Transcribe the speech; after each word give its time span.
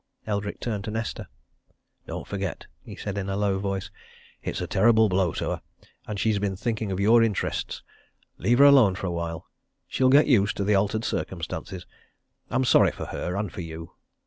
Eldrick 0.25 0.59
turned 0.59 0.83
to 0.85 0.89
Nesta. 0.89 1.27
"Don't 2.07 2.25
forget," 2.25 2.65
he 2.83 2.95
said 2.95 3.19
in 3.19 3.29
a 3.29 3.37
low 3.37 3.59
voice, 3.59 3.91
"it's 4.41 4.59
a 4.59 4.65
terrible 4.65 5.09
blow 5.09 5.31
to 5.33 5.45
her, 5.51 5.61
and 6.07 6.19
she's 6.19 6.39
been 6.39 6.55
thinking 6.55 6.91
of 6.91 6.99
your 6.99 7.21
interests! 7.21 7.83
Leave 8.39 8.57
her 8.57 8.65
alone 8.65 8.95
for 8.95 9.05
a 9.05 9.11
while 9.11 9.45
she'll 9.87 10.09
get 10.09 10.25
used 10.25 10.57
to 10.57 10.63
the 10.63 10.73
altered 10.73 11.05
circumstances. 11.05 11.85
I'm 12.49 12.65
sorry 12.65 12.91
for 12.91 13.05
her 13.13 13.35
and 13.35 13.51
for 13.53 13.61
you!" 13.61 13.91